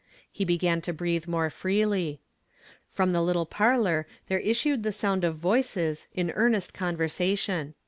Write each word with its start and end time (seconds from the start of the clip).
He 0.31 0.45
began 0.45 0.81
to 0.81 0.93
breathe 0.93 1.27
more 1.27 1.51
freely. 1.51 2.21
From 2.89 3.11
the 3.11 3.21
little 3.21 3.45
parh»r 3.45 4.07
there 4.25 4.39
issued 4.39 4.81
the 4.81 4.91
so'.nd 4.91 5.23
of 5.23 5.35
voices 5.37 6.07
m 6.17 6.31
earnest 6.33 6.73
convei 6.73 7.03
sation. 7.05 7.75